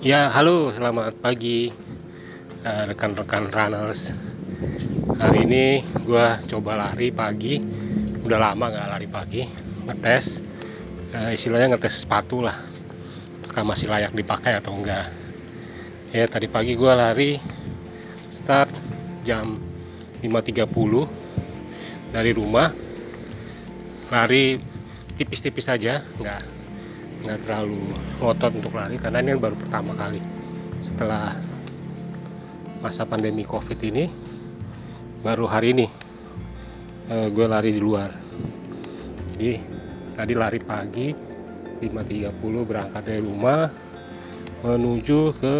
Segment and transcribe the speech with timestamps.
[0.00, 1.68] Ya, halo, selamat pagi
[2.64, 4.16] eh, rekan-rekan runners.
[5.20, 7.60] Hari ini gue coba lari pagi,
[8.24, 9.44] udah lama nggak lari pagi,
[9.84, 10.40] ngetes,
[11.12, 12.56] uh, istilahnya ngetes sepatu lah,
[13.44, 15.04] apakah masih layak dipakai atau enggak.
[16.16, 17.36] Ya, tadi pagi gue lari
[18.32, 18.72] start
[19.28, 19.60] jam
[20.24, 20.64] 5.30
[22.08, 22.72] dari rumah,
[24.08, 24.56] lari
[25.20, 26.59] tipis-tipis saja, nggak
[27.20, 30.20] nggak terlalu ngotot untuk lari karena ini baru pertama kali.
[30.80, 31.36] Setelah
[32.80, 34.08] masa pandemi covid ini
[35.20, 35.86] baru hari ini
[37.12, 38.10] uh, gue lari di luar.
[39.36, 39.52] Jadi
[40.16, 41.08] tadi lari pagi
[41.80, 43.68] 5.30 berangkat dari rumah
[44.60, 45.54] menuju ke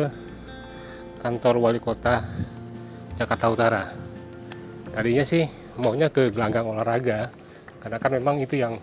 [1.20, 2.24] kantor wali kota
[3.16, 3.84] Jakarta Utara.
[4.92, 5.44] Tadinya sih
[5.80, 7.32] maunya ke gelanggang olahraga
[7.80, 8.76] karena kan memang itu yang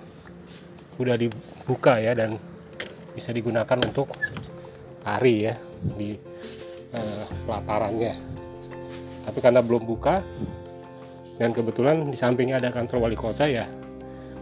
[0.98, 2.42] udah dibuka ya dan
[3.18, 4.14] bisa digunakan untuk
[5.02, 5.58] lari ya
[5.98, 6.14] di
[6.94, 8.14] uh, pelatarannya
[9.26, 10.22] tapi karena belum buka
[11.42, 13.66] dan kebetulan di sampingnya ada kantor wali kota ya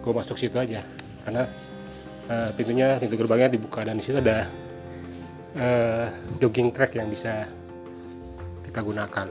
[0.05, 0.85] gue masuk situ aja.
[1.25, 1.49] Karena
[2.29, 4.45] uh, pintunya pintu gerbangnya dibuka dan di situ ada
[5.57, 6.05] uh,
[6.37, 7.49] jogging track yang bisa
[8.61, 9.27] kita gunakan.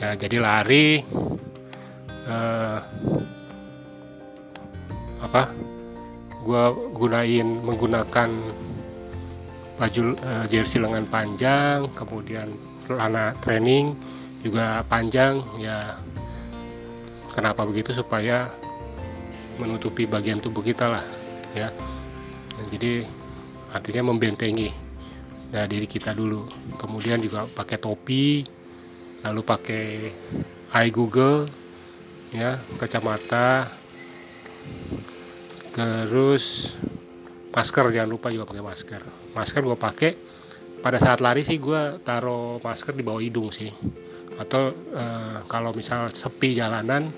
[0.00, 1.04] Ya jadi lari
[2.24, 2.80] uh,
[5.22, 5.52] apa
[6.42, 8.30] gue gunain menggunakan
[9.78, 12.52] baju uh, jersey lengan panjang kemudian
[12.86, 13.94] celana training
[14.42, 15.96] juga panjang ya.
[17.32, 17.96] Kenapa begitu?
[17.96, 18.52] Supaya
[19.56, 21.04] menutupi bagian tubuh kita lah
[21.56, 21.72] ya.
[22.58, 22.92] Dan jadi
[23.72, 24.68] artinya membentengi
[25.54, 26.50] nah, diri kita dulu.
[26.76, 28.44] Kemudian juga pakai topi
[29.22, 29.84] lalu pakai
[30.74, 31.46] eye google
[32.34, 33.70] ya kacamata
[35.72, 36.76] terus
[37.52, 39.02] masker jangan lupa juga pakai masker.
[39.36, 40.12] Masker gue pakai.
[40.82, 43.70] Pada saat lari sih gue taruh masker di bawah hidung sih.
[44.40, 45.04] Atau e,
[45.46, 47.12] kalau misal sepi jalanan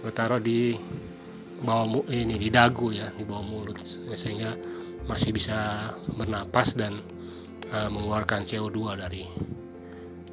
[0.00, 0.72] gue taruh di
[1.60, 3.82] bawah ini di dagu ya di bawah mulut.
[4.14, 4.56] Sehingga
[5.04, 7.02] masih bisa bernapas dan
[7.66, 9.26] e, mengeluarkan CO2 dari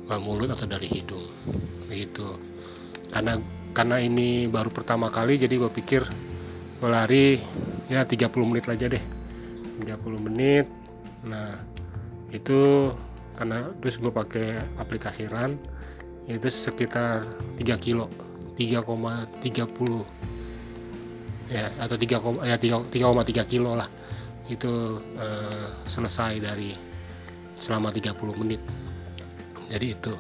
[0.06, 1.28] e, mulut atau dari hidung.
[1.90, 2.38] Begitu.
[3.10, 3.42] Karena
[3.74, 6.02] karena ini baru pertama kali jadi gue pikir
[6.78, 7.42] gue lari
[7.90, 9.02] ya 30 menit aja deh.
[9.82, 10.70] 30 menit.
[11.26, 11.58] Nah
[12.30, 12.94] itu
[13.38, 15.58] karena terus gue pakai aplikasi run
[16.28, 17.24] itu sekitar
[17.56, 18.12] 3 kilo
[18.58, 19.46] 3,30
[21.48, 23.88] ya atau 3, ya 3,3 kilo lah.
[24.50, 26.74] Itu eh, selesai dari
[27.58, 28.62] selama 30 menit.
[29.70, 30.14] Jadi itu.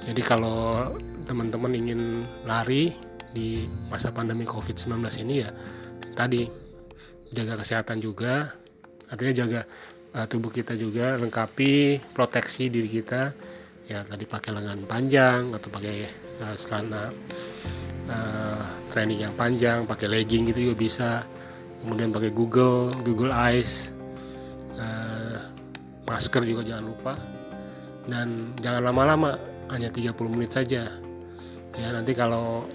[0.00, 0.96] Jadi kalau
[1.28, 2.96] teman-teman ingin lari
[3.30, 5.54] di masa pandemi COVID-19 ini ya
[6.26, 6.44] tadi.
[7.30, 8.52] Jaga kesehatan juga.
[9.08, 9.60] Artinya jaga
[10.14, 13.32] uh, tubuh kita juga lengkapi proteksi diri kita.
[13.90, 16.06] Ya tadi pakai lengan panjang atau pakai
[16.42, 17.10] uh, celana
[18.06, 18.62] uh,
[18.94, 21.10] training yang panjang pakai legging gitu juga bisa.
[21.80, 23.90] Kemudian pakai Google Google Eyes
[24.78, 25.38] uh,
[26.06, 27.14] masker juga jangan lupa.
[28.06, 29.38] Dan jangan lama-lama
[29.70, 30.90] hanya 30 menit saja.
[31.78, 32.66] Ya nanti kalau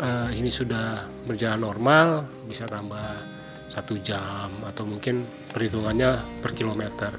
[0.00, 3.22] uh, ini sudah berjalan normal bisa tambah
[3.66, 7.12] satu jam atau mungkin perhitungannya per kilometer.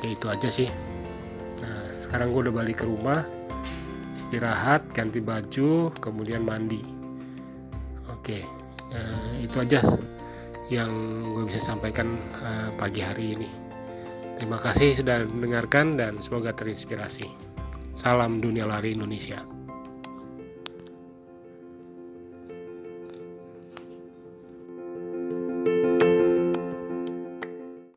[0.00, 0.68] Ya itu aja sih.
[1.62, 3.26] Nah sekarang gue udah balik ke rumah
[4.18, 6.80] istirahat ganti baju kemudian mandi.
[8.08, 8.42] Oke
[8.94, 9.82] uh, itu aja
[10.68, 10.90] yang
[11.34, 13.48] gue bisa sampaikan uh, pagi hari ini.
[14.38, 17.26] Terima kasih sudah mendengarkan dan semoga terinspirasi.
[17.98, 19.57] Salam dunia lari Indonesia